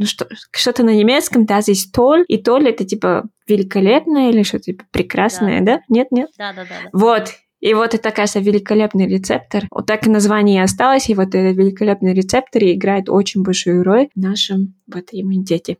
[0.00, 4.64] ну что, что-то на немецком, да, здесь толь, и толь это типа великолепное или что-то
[4.64, 5.76] типа прекрасное, да?
[5.76, 5.82] да?
[5.90, 6.30] Нет, нет?
[6.38, 6.68] Да, да, да.
[6.84, 6.90] да.
[6.94, 9.66] Вот, и вот это, кажется, великолепный рецептор.
[9.70, 14.08] Вот так и название и осталось, и вот этот великолепный рецептор играет очень большую роль
[14.14, 15.76] в нашем вот иммунитете.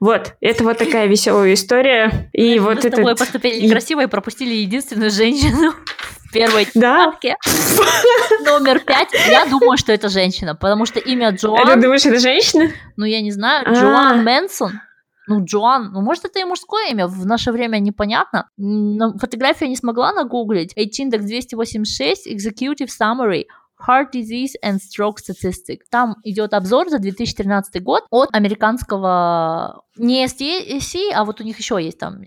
[0.00, 2.28] Вот, это вот такая веселая история.
[2.32, 5.72] И Мы вот с тобой поступили некрасиво и пропустили единственную женщину
[6.36, 7.12] первой да?
[8.44, 9.08] Номер пять.
[9.28, 11.66] Я думаю, что это женщина, потому что имя Джоан...
[11.66, 12.70] Ты думаешь, это женщина?
[12.96, 13.64] Ну, я не знаю.
[13.66, 13.72] А.
[13.72, 14.80] Джоан Мэнсон.
[15.28, 18.48] Ну, Джоан, ну, может, это и мужское имя, в наше время непонятно.
[18.56, 20.72] Но фотографию не смогла нагуглить.
[20.76, 23.46] H-индекс 286, Executive Summary,
[23.88, 25.84] Heart Disease and Stroke Statistics.
[25.90, 31.82] Там идет обзор за 2013 год от американского не STC, а вот у них еще
[31.82, 32.22] есть там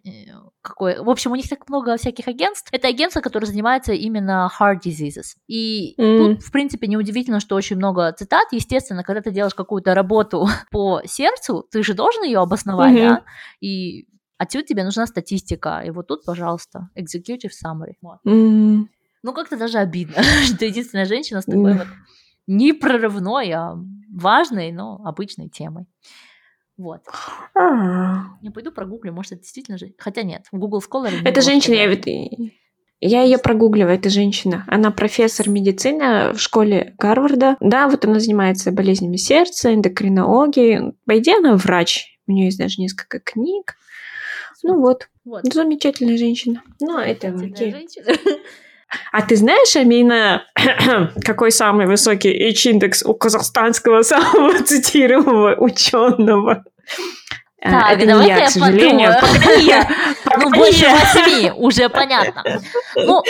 [0.61, 0.99] какой.
[1.01, 2.69] В общем, у них так много всяких агентств.
[2.71, 5.35] Это агентство, которое занимается именно heart diseases.
[5.47, 6.17] И mm.
[6.17, 8.47] тут, в принципе, неудивительно, что очень много цитат.
[8.51, 13.09] Естественно, когда ты делаешь какую-то работу по сердцу, ты же должен ее обосновать, mm-hmm.
[13.09, 13.23] да?
[13.61, 15.81] И отсюда тебе нужна статистика.
[15.85, 17.93] И вот тут, пожалуйста, executive summary.
[18.01, 18.19] Вот.
[18.25, 18.85] Mm.
[19.23, 21.87] Ну, как-то даже обидно, что единственная женщина с такой вот
[22.47, 23.75] не прорывной, а
[24.11, 25.85] важной, но обычной темой.
[26.79, 27.01] Вот.
[27.55, 28.37] А.
[28.41, 29.93] Я пойду прогуглю, может, это действительно же.
[29.97, 31.11] Хотя нет, в Google Scholar.
[31.25, 32.07] Это женщина, я ведь.
[33.01, 34.63] Я ее прогугливаю, это женщина.
[34.67, 37.57] Она профессор медицины в школе Гарварда.
[37.59, 40.93] Да, вот она занимается болезнями сердца, эндокринологией.
[41.05, 42.17] По идее, она врач.
[42.27, 43.75] У нее есть даже несколько книг.
[44.63, 45.09] Ну вот.
[45.25, 45.41] вот.
[45.51, 46.63] Замечательная женщина.
[46.79, 47.71] Ну, это окей.
[47.71, 48.05] Женщина.
[49.11, 50.43] А ты знаешь, Амина,
[51.23, 56.63] какой самый высокий H-индекс у казахстанского самого цитируемого ученого?
[57.61, 59.13] Так, это давайте я, я к сожалению.
[60.41, 62.43] Ну, больше восьми, уже понятно.
[62.95, 63.21] Ну,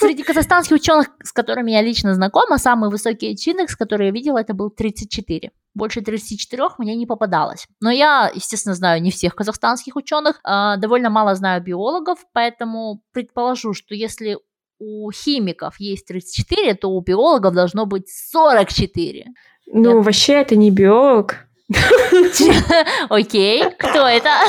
[0.00, 4.54] среди казахстанских ученых, с которыми я лично знакома, самый высокий H-индекс, который я видела, это
[4.54, 5.52] был 34.
[5.74, 7.68] Больше 34 мне не попадалось.
[7.80, 13.74] Но я, естественно, знаю не всех казахстанских ученых, а, довольно мало знаю биологов, поэтому предположу,
[13.74, 14.38] что если
[14.78, 19.26] у химиков есть 34, то у биологов должно быть 44.
[19.72, 19.96] Ну, Я...
[19.96, 21.46] вообще это не биолог.
[23.08, 24.30] Окей, кто это?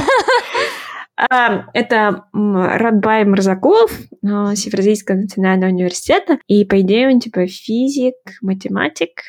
[1.31, 3.89] А, это Радбай Мурзакулов
[4.21, 6.37] Североазийского национального университета.
[6.45, 9.23] И, по идее, он типа физик, математик.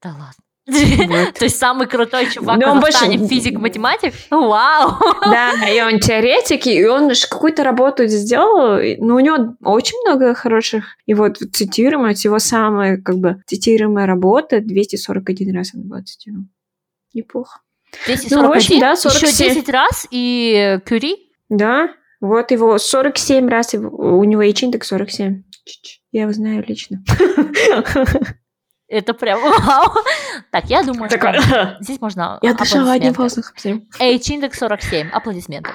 [0.00, 0.41] Да ладно.
[0.66, 4.14] То есть самый крутой чувак в Казахстане, физик-математик?
[4.30, 4.92] Вау!
[5.24, 10.34] Да, и он теоретик, и он же какую-то работу сделал, но у него очень много
[10.34, 16.48] хороших, и вот цитируемая, его самая, как бы, цитируемая работа 241 раз она была цитирована.
[17.14, 17.60] Неплохо.
[18.06, 18.42] 241?
[18.42, 19.28] Ну, общем, да, 47.
[19.28, 21.16] Еще 10 раз, и Кюри?
[21.48, 21.88] Да,
[22.20, 25.42] вот его 47 раз, у него H-индекс 47.
[26.12, 27.02] Я его знаю лично.
[28.92, 29.90] Это прям вау.
[30.50, 33.88] Так, я думаю, так, что здесь можно Я дышала одним воздухом.
[33.98, 35.08] H-индекс 47.
[35.08, 35.70] Аплодисменты.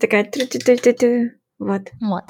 [0.00, 0.28] Такая...
[1.60, 1.82] Вот.
[2.00, 2.24] Вот.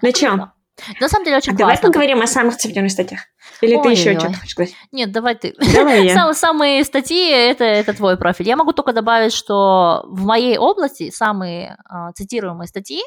[0.00, 0.52] Начнем.
[0.98, 1.76] На самом деле очень а классно.
[1.76, 3.20] Давай поговорим о самых цитируемых статьях.
[3.60, 4.74] Или Ой, ты еще что-то хочешь сказать?
[4.90, 5.54] Нет, давай ты.
[5.74, 6.14] Давай я.
[6.16, 8.48] Сам, самые статьи это, это твой профиль.
[8.48, 13.02] Я могу только добавить, что в моей области самые а, цитируемые статьи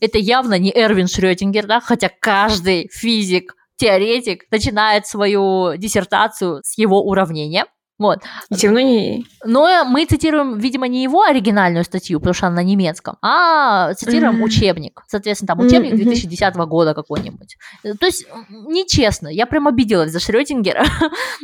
[0.00, 7.02] это явно не Эрвин Шрёдингер, да, хотя каждый физик, теоретик начинает свою диссертацию с его
[7.02, 7.66] уравнения.
[7.98, 8.20] Вот.
[8.50, 9.26] И равно не...
[9.44, 14.36] Но мы цитируем, видимо, не его оригинальную статью, потому что она на немецком, а цитируем
[14.36, 14.44] mm-hmm.
[14.44, 15.02] учебник.
[15.08, 16.04] Соответственно, там учебник mm-hmm.
[16.04, 17.56] 2010 года какой-нибудь.
[17.82, 19.26] То есть нечестно.
[19.26, 20.84] Я прям обиделась за Шрёдингера.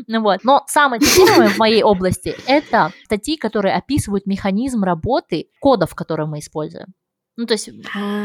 [0.06, 0.44] ну, вот.
[0.44, 6.38] Но самое цитируемое в моей области– это статьи, которые описывают механизм работы кодов, которые мы
[6.38, 6.94] используем.
[7.36, 7.68] Ну, то есть,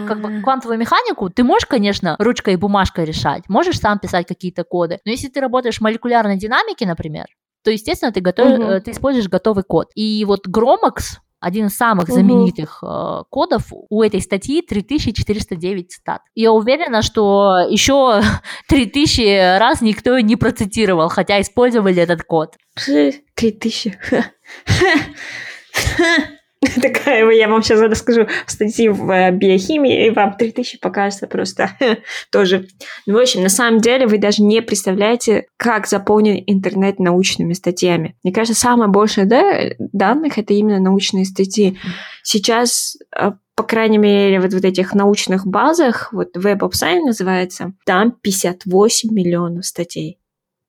[0.07, 4.63] как бы квантовую механику ты можешь, конечно, ручкой и бумажкой решать, можешь сам писать какие-то
[4.63, 7.25] коды, но если ты работаешь в молекулярной динамике, например,
[7.63, 8.81] то, естественно, ты, готов, угу.
[8.81, 9.89] ты используешь готовый код.
[9.95, 12.13] И вот Gromax, один из самых угу.
[12.13, 16.21] знаменитых э, кодов, у этой статьи 3409 цитат.
[16.35, 18.21] Я уверена, что еще
[18.67, 22.55] 3000 раз никто не процитировал, хотя использовали этот код.
[22.75, 23.97] 3000.
[26.81, 31.77] Такая, я вам сейчас расскажу статьи в э, биохимии, и вам 3000 покажется просто
[32.31, 32.67] тоже.
[33.05, 38.17] Ну, в общем, на самом деле вы даже не представляете, как заполнен интернет научными статьями.
[38.23, 41.77] Мне кажется, самое большее да, данных— это именно научные статьи.
[42.23, 47.73] Сейчас э, по крайней мере, вот в этих научных базах, вот Web of Science называется,
[47.85, 50.17] там 58 миллионов статей.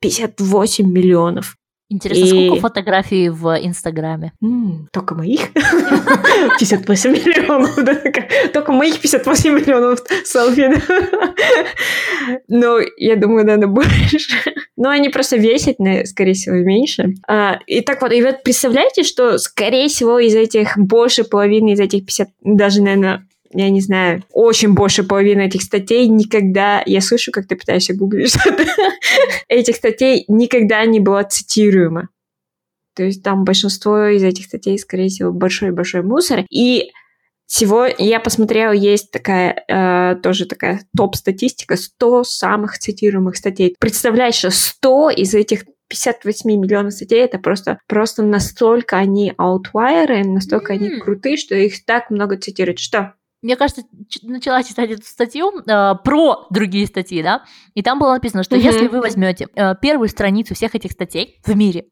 [0.01, 1.57] 58 миллионов.
[1.93, 2.47] Интересно, и...
[2.47, 4.33] сколько фотографий в Инстаграме?
[4.41, 5.53] М-м, только моих?
[6.59, 7.75] 58 миллионов.
[8.53, 10.71] Только моих 58 миллионов селфи.
[12.47, 14.19] Но я думаю, надо больше.
[14.77, 15.77] Но они просто весят,
[16.07, 17.15] скорее всего, меньше.
[17.27, 21.81] А, и так вот, и вот представляете, что, скорее всего, из этих больше половины из
[21.81, 27.33] этих 50, даже, наверное, я не знаю, очень больше половины этих статей никогда, я слышу,
[27.33, 28.65] как ты пытаешься гуглить что-то,
[29.49, 32.09] этих статей никогда не было цитируемо.
[32.95, 36.45] То есть там большинство из этих статей, скорее всего, большой-большой мусор.
[36.51, 36.91] И
[37.47, 43.75] всего я посмотрела, есть такая, э, тоже такая топ-статистика, 100 самых цитируемых статей.
[43.81, 50.73] Представляешь, что 100 из этих 58 миллионов статей, это просто, просто настолько они аутвайеры, настолько
[50.73, 50.77] mm.
[50.77, 52.79] они крутые, что их так много цитируют.
[52.79, 53.15] Что?
[53.43, 53.83] Мне кажется,
[54.23, 58.87] начала читать эту статью э, про другие статьи, да, и там было написано, что если
[58.87, 61.87] вы возьмете э, первую страницу всех этих статей в мире,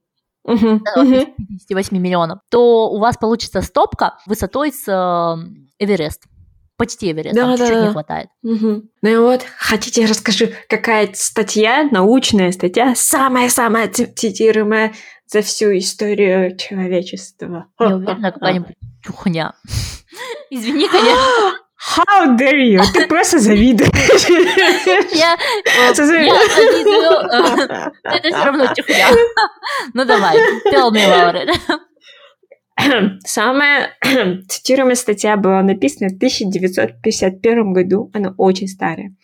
[0.46, 0.80] uh-huh.
[0.96, 1.26] Uh-huh.
[1.37, 6.24] 58 миллионов, то у вас получится стопка высотой с э, Эверест.
[6.76, 7.87] Почти Эверест, да, там да, чуть-чуть да.
[7.87, 8.28] не хватает.
[8.44, 8.82] Угу.
[9.02, 14.92] Ну и вот, хотите, я расскажу, какая статья, научная статья, самая-самая цитируемая
[15.26, 17.66] за всю историю человечества.
[17.80, 18.76] Я уверена, какая-нибудь
[19.09, 19.55] чухня.
[20.51, 21.59] Извини, конечно.
[21.79, 22.83] How dare you?
[22.92, 24.29] Ты просто завидуешь.
[25.12, 25.38] Я,
[25.87, 26.33] я завидую.
[28.05, 29.07] Это все равно чухня.
[29.94, 30.37] Ну давай,
[30.73, 31.51] tell me about it.
[33.25, 33.92] Самая
[34.49, 38.11] цитируемая статья была написана в 1951 году.
[38.12, 39.14] Она очень старая.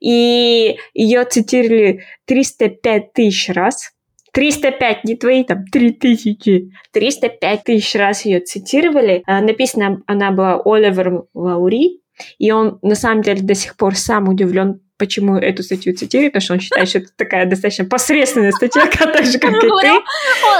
[0.00, 3.95] И ее цитировали 305 тысяч раз.
[4.36, 6.70] 305, не твои там 3000.
[6.92, 9.22] 305 тысяч раз ее цитировали.
[9.26, 12.02] А, написана она была Оливером Лаури,
[12.38, 16.42] и он на самом деле до сих пор сам удивлен, почему эту статью цитирует, потому
[16.42, 19.92] что он считает, что это такая достаточно посредственная статья, так же, как и ты.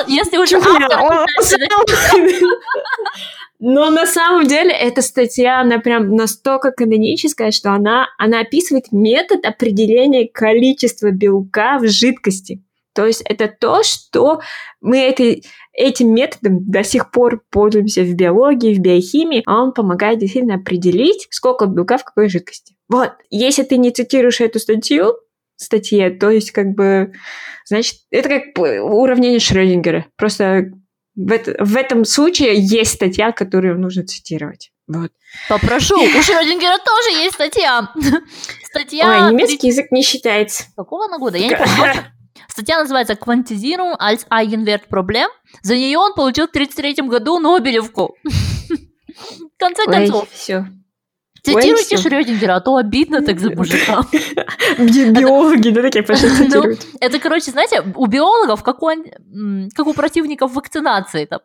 [0.09, 0.59] Если уже
[3.59, 9.45] но на самом деле эта статья, она прям настолько каноническая, что она, она описывает метод
[9.45, 12.63] определения количества белка в жидкости.
[12.97, 14.41] То есть это то, что
[14.81, 20.19] мы этой, этим методом до сих пор пользуемся в биологии, в биохимии, а он помогает
[20.19, 22.75] действительно определить, сколько белка в какой жидкости.
[22.89, 25.15] Вот, если ты не цитируешь эту статью,
[25.57, 27.13] статье, то есть как бы,
[27.67, 30.07] значит, это как уравнение Шрёдингера.
[30.17, 30.71] Просто
[31.15, 34.71] в, это, в этом случае есть статья, которую нужно цитировать.
[34.87, 35.11] Вот.
[35.51, 37.93] Попрошу, у Шрёдингера тоже есть статья.
[38.65, 39.27] Статья...
[39.27, 40.65] Ой, немецкий язык не считается.
[40.77, 41.37] Какого она года?
[41.37, 41.95] Я не помню.
[42.57, 45.27] Статья называется «Quantisierung als Eigenwertproblem».
[45.61, 48.17] За нее он получил в 1933 году Нобелевку.
[48.25, 50.27] В конце концов.
[50.33, 50.65] все.
[51.43, 54.05] Цитируйте Шрёдингера, а то обидно так за мужика.
[54.79, 56.81] Биологи, да, такие пошли ну, цитируют.
[56.99, 61.41] Это, короче, знаете, у биологов, как у, противников вакцинации, там,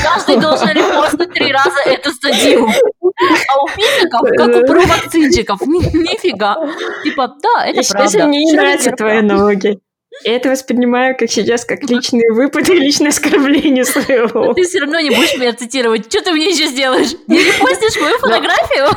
[0.00, 2.68] каждый должен репостнуть три раза эту статью.
[2.68, 6.56] А у физиков, как у провакцинчиков, нифига.
[7.02, 8.26] Типа, да, это правда.
[8.28, 9.80] Мне не нравятся твои налоги.
[10.24, 14.52] Я это воспринимаю как сейчас, как личный выпад и личное оскорбление своего.
[14.54, 16.06] Ты все равно не будешь меня цитировать.
[16.06, 17.14] Что ты мне сейчас делаешь?
[17.26, 18.88] Не репостишь мою фотографию?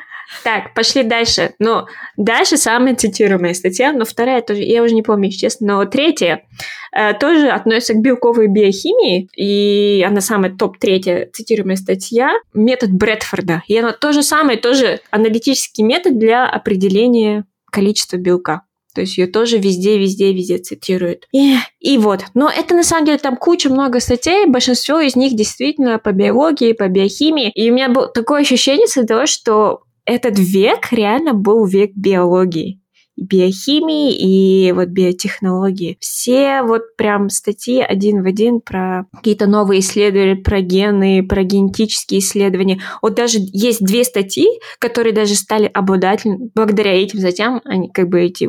[0.44, 1.54] Так, пошли дальше.
[1.58, 1.86] Ну,
[2.16, 6.44] дальше самая цитируемая статья, но вторая тоже, я уже не помню, честно, но третья
[6.92, 13.64] э, тоже относится к белковой биохимии, и она самая топ-третья цитируемая статья, метод Брэдфорда.
[13.66, 18.62] И она тоже самый, тоже аналитический метод для определения количества белка.
[18.94, 21.26] То есть ее тоже везде, везде, везде цитируют.
[21.32, 22.24] И, и вот.
[22.34, 26.72] Но это на самом деле там куча много статей, большинство из них действительно по биологии,
[26.72, 27.50] по биохимии.
[27.54, 32.79] И у меня было такое ощущение того, что этот век реально был век биологии
[33.20, 35.98] биохимии и вот биотехнологии.
[36.00, 42.20] Все вот прям статьи один в один про какие-то новые исследования, про гены, про генетические
[42.20, 42.80] исследования.
[43.02, 44.46] Вот даже есть две статьи,
[44.78, 48.48] которые даже стали обладателями, благодаря этим затем они как бы эти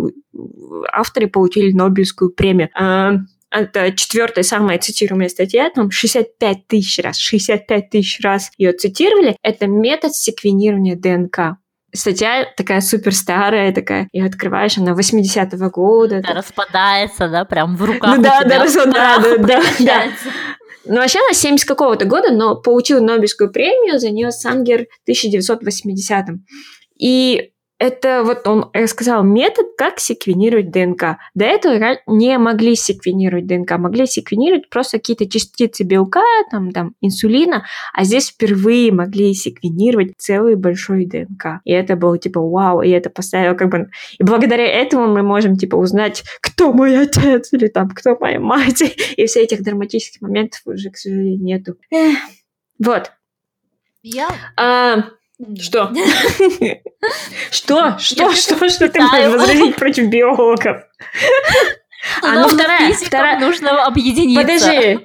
[0.91, 2.69] авторы получили Нобелевскую премию.
[2.73, 3.13] А,
[3.51, 9.35] это четвертая самая цитируемая статья, там 65 тысяч раз, 65 тысяч раз ее цитировали.
[9.43, 11.57] Это метод секвенирования ДНК
[11.93, 16.21] статья такая супер старая, такая, и открываешь, она 80-го года.
[16.21, 18.15] Да, распадается, да, прям в руках.
[18.15, 20.03] Ну да, да, да, да, да, да.
[20.85, 26.43] Ну, вообще она 70 какого-то года, но получила Нобелевскую премию за нее Сангер в 1980-м.
[26.97, 27.50] И
[27.81, 31.17] это вот он сказал метод, как секвенировать ДНК.
[31.33, 37.65] До этого не могли секвенировать ДНК, могли секвенировать просто какие-то частицы белка, там, там, инсулина,
[37.93, 41.61] а здесь впервые могли секвенировать целый большой ДНК.
[41.65, 43.89] И это было типа вау, и это поставило как бы...
[44.19, 48.81] И благодаря этому мы можем типа узнать, кто мой отец, или там, кто моя мать,
[49.17, 51.75] и все этих драматических моментов уже, к сожалению, нету.
[51.89, 52.17] Эх.
[52.77, 53.11] Вот.
[54.03, 54.29] Я...
[54.55, 55.03] А,
[55.59, 55.91] что?
[57.51, 57.97] Что?
[57.99, 58.31] Что?
[58.33, 58.69] Что?
[58.69, 60.83] Что ты можешь возразить против биологов?
[62.21, 63.39] А ну вторая, вторая...
[63.39, 64.41] Нужно объединиться.
[64.41, 64.99] Подожди,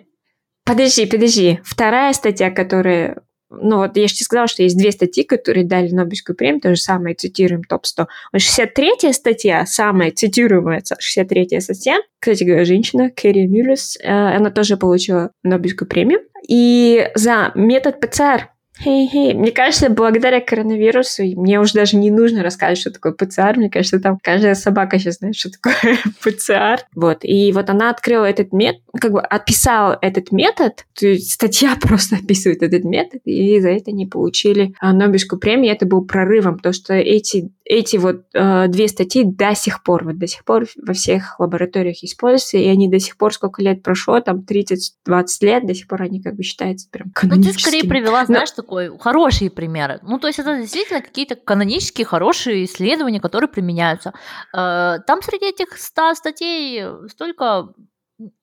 [0.64, 1.60] подожди, подожди.
[1.64, 5.90] Вторая статья, которая ну вот я же тебе сказала, что есть две статьи, которые дали
[5.90, 8.06] Нобелевскую премию, то же самое, цитируем топ-100.
[8.34, 15.30] 63-я статья, самая цитируемая 63-я статья, кстати говоря, женщина, Кэрри Мюллес, э, она тоже получила
[15.44, 16.20] Нобелевскую премию.
[16.48, 19.34] И за метод ПЦР Хей-хей.
[19.34, 23.54] Мне кажется, благодаря коронавирусу мне уже даже не нужно рассказывать, что такое ПЦР.
[23.56, 26.86] Мне кажется, там каждая собака сейчас знает, что такое ПЦР.
[26.94, 27.18] Вот.
[27.22, 32.16] И вот она открыла этот метод, как бы описала этот метод, то есть статья просто
[32.16, 35.72] описывает этот метод, и за это они получили а, Нобелевскую премию.
[35.72, 40.18] Это был прорывом, потому что эти, эти вот э, две статьи до сих пор, вот
[40.18, 44.20] до сих пор во всех лабораториях используются, и они до сих пор, сколько лет прошло,
[44.20, 47.12] там 30-20 лет, до сих пор они как бы считаются прям.
[47.22, 49.98] Ну, ты скорее привела, знаешь, Но такой хорошие примеры.
[50.02, 54.12] Ну, то есть это действительно какие-то канонические хорошие исследования, которые применяются.
[54.54, 57.70] Э, там среди этих 100 статей столько,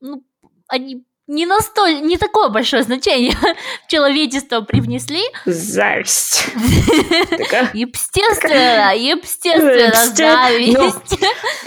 [0.02, 0.24] ну,
[0.68, 3.34] они не настолько, не такое большое значение
[3.88, 5.22] человечество привнесли.
[5.46, 6.46] Зависть.
[7.74, 11.20] Естественно, естественно, зависть.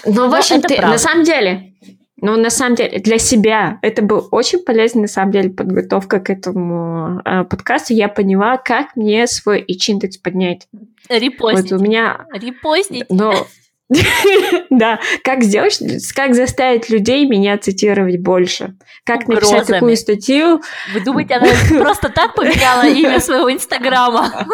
[0.04, 1.74] Ну, в общем, на самом деле,
[2.20, 6.30] но на самом деле для себя это был очень полезный, на самом деле, подготовка к
[6.30, 7.94] этому э, подкасту.
[7.94, 10.66] Я поняла, как мне свой H-индекс поднять.
[11.08, 11.70] Репостить.
[11.70, 12.26] Вот у меня...
[12.32, 13.04] Репостить.
[13.10, 13.46] Но
[14.70, 15.80] да, как сделать,
[16.14, 18.74] как заставить людей меня цитировать больше?
[19.04, 20.60] Как написать такую статью?
[20.92, 21.46] Вы думаете, она
[21.82, 24.46] просто так поменяла имя своего инстаграма?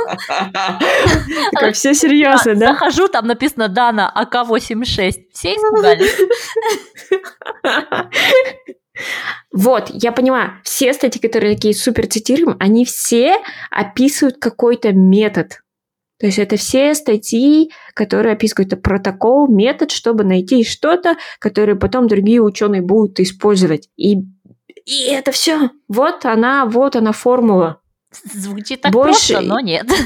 [1.53, 2.73] Как все серьезно, да?
[2.75, 5.13] Захожу, там написано Дана АК86.
[5.33, 6.15] Все испугались.
[9.51, 13.39] Вот, я понимаю, все статьи, которые такие супер цитируем, они все
[13.71, 15.63] описывают какой-то метод.
[16.23, 22.07] То есть это все статьи, которые описывают какой-то протокол, метод, чтобы найти что-то, которое потом
[22.07, 23.89] другие ученые будут использовать.
[23.97, 24.19] И,
[24.87, 25.71] и это все.
[25.89, 27.81] Вот она, вот она формула.
[28.35, 29.33] Звучит так Больше...
[29.33, 29.87] просто, но нет.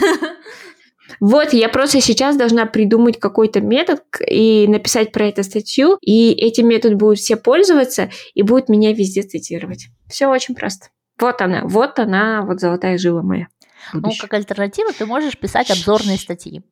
[1.20, 6.68] Вот, я просто сейчас должна придумать какой-то метод и написать про это статью, и этим
[6.68, 9.86] методом будут все пользоваться, и будут меня везде цитировать.
[10.08, 10.88] Все очень просто.
[11.18, 13.46] Вот она, вот она, вот золотая жила моя.
[13.92, 16.62] Ну, как альтернатива, ты можешь писать обзорные статьи.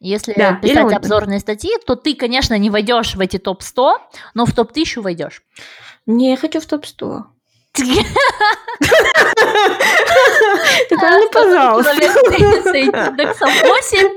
[0.00, 3.98] Если да, писать обзорные статьи, то ты, конечно, не войдешь в эти топ-100,
[4.34, 5.42] но в топ-1000 войдешь.
[6.06, 7.22] Не, я хочу в топ-100.
[7.72, 7.84] Ты
[10.98, 11.92] правильно, пожалуйста.
[11.92, 14.08] Индексом 8.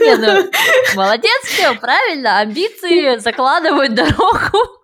[0.00, 0.50] Не, ну,
[0.96, 4.80] молодец, все, правильно, амбиции закладывают дорогу.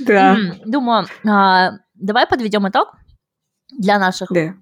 [0.00, 0.36] Да.
[0.64, 1.72] Думаю, а,
[2.04, 2.96] давай подведем итог
[3.70, 4.54] для наших да.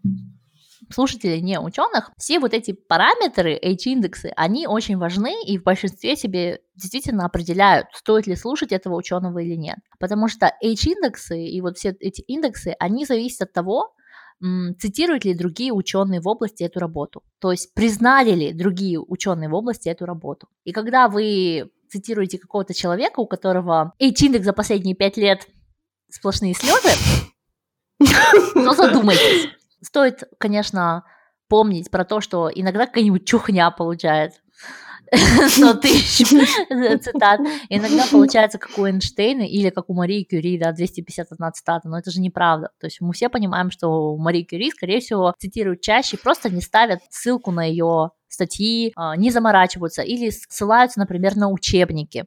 [0.91, 2.13] слушателей, не ученых.
[2.17, 8.27] Все вот эти параметры, H-индексы, они очень важны и в большинстве себе действительно определяют, стоит
[8.27, 9.79] ли слушать этого ученого или нет.
[9.99, 13.95] Потому что H-индексы и вот все эти индексы, они зависят от того,
[14.81, 17.23] цитируют ли другие ученые в области эту работу.
[17.39, 20.49] То есть признали ли другие ученые в области эту работу.
[20.65, 25.47] И когда вы цитируете какого-то человека, у которого H-индекс за последние пять лет
[26.11, 26.91] сплошные слезы,
[28.55, 29.49] но задумайтесь.
[29.81, 31.05] Стоит, конечно,
[31.49, 34.33] помнить про то, что иногда какая-нибудь чухня получает.
[35.49, 36.27] 100 тысяч
[37.03, 37.41] цитат.
[37.69, 42.11] Иногда получается, как у Эйнштейна или как у Марии Кюри, да, 251 цитата, но это
[42.11, 42.71] же неправда.
[42.81, 47.01] То есть мы все понимаем, что Марии Кюри, скорее всего, цитируют чаще, просто не ставят
[47.11, 52.25] ссылку на ее статьи, а, не заморачиваются или ссылаются, например, на учебники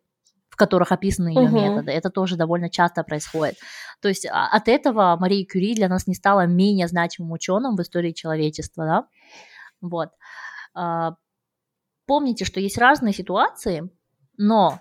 [0.55, 1.59] в которых описаны ее угу.
[1.59, 1.91] методы.
[1.91, 3.55] Это тоже довольно часто происходит.
[4.01, 7.81] То есть а, от этого Мария Кюри для нас не стала менее значимым ученым в
[7.81, 9.07] истории человечества, да?
[9.81, 10.11] Вот.
[10.73, 11.15] А,
[12.07, 13.89] помните, что есть разные ситуации,
[14.37, 14.79] но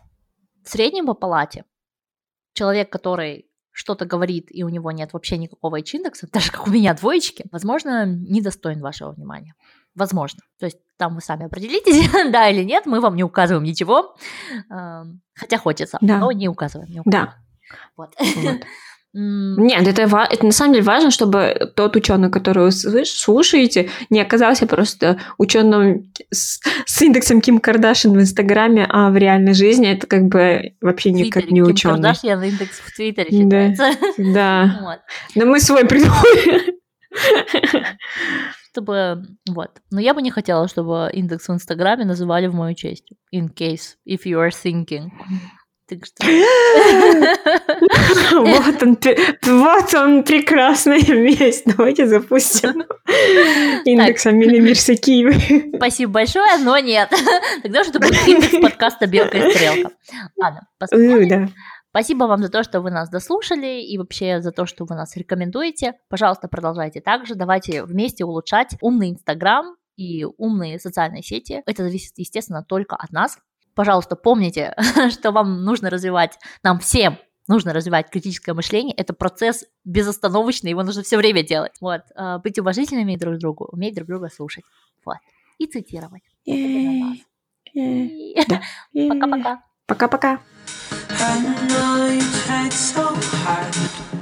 [0.64, 1.64] в среднем по палате
[2.53, 6.95] человек, который что-то говорит, и у него нет вообще никакого H-индекса, даже как у меня
[6.95, 9.57] двоечки, возможно, недостоин вашего внимания.
[9.95, 10.40] Возможно.
[10.59, 14.16] То есть там вы сами определитесь, да или нет, мы вам не указываем ничего,
[15.34, 16.18] хотя хочется, да.
[16.18, 16.90] но не указываем.
[16.90, 17.30] Не указываем.
[17.30, 17.36] Да.
[17.97, 18.14] Вот.
[18.36, 18.61] вот.
[19.16, 24.66] Нет, это, это на самом деле важно, чтобы тот ученый, которого вы слушаете, не оказался
[24.66, 30.24] просто ученым с, с индексом Ким Кардашин в Инстаграме, а в реальной жизни это как
[30.24, 31.95] бы вообще никак не ученый.
[31.95, 33.90] Ким Кардашьян индекс в Твиттере считается.
[34.18, 34.80] Да, да.
[34.82, 34.99] Вот.
[35.36, 36.74] Но мы свой придумали.
[38.75, 39.70] Чтобы, вот.
[39.93, 43.09] Но я бы не хотела, чтобы индекс в Инстаграме называли в мою честь.
[43.33, 45.12] In case, if you are thinking.
[45.87, 46.25] Так что...
[48.33, 48.99] вот, он,
[49.43, 51.66] вот он, прекрасная весть.
[51.66, 52.83] Давайте запустим
[53.85, 55.70] индекс Амели Мирсакиевой.
[55.77, 57.12] Спасибо большое, но нет.
[57.62, 59.93] Тогда это будет индекс подкаста «Белка и стрелка».
[60.37, 61.55] Ладно, посмотрим.
[61.95, 65.16] Спасибо вам за то, что вы нас дослушали и вообще за то, что вы нас
[65.16, 65.92] рекомендуете.
[66.09, 67.36] Пожалуйста, продолжайте также.
[67.36, 71.62] Давайте вместе улучшать умный Инстаграм и умные социальные сети.
[71.66, 73.38] Это зависит, естественно, только от нас.
[73.76, 74.74] Пожалуйста, помните,
[75.11, 77.16] что вам нужно развивать нам всем
[77.47, 78.97] нужно развивать критическое мышление.
[78.97, 81.74] Это процесс безостановочный, его нужно все время делать.
[81.80, 82.01] Вот.
[82.16, 84.64] Э, быть уважительными друг к другу, уметь друг друга слушать.
[85.05, 85.18] Вот.
[85.59, 86.22] И цитировать.
[88.92, 89.62] Пока-пока.
[89.86, 90.40] Пока-пока.
[91.27, 94.14] I know you tried so hard